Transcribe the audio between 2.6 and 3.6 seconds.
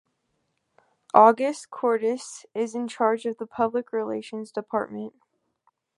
in charge of the